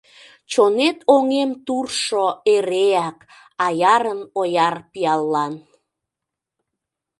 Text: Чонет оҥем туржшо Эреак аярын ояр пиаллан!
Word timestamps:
Чонет 0.51 0.97
оҥем 1.15 1.51
туржшо 1.65 2.25
Эреак 2.55 3.17
аярын 3.65 4.21
ояр 4.41 4.75
пиаллан! 4.91 5.53